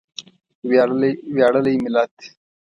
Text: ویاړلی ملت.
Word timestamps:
ویاړلی 1.35 1.73
ملت. 1.83 2.13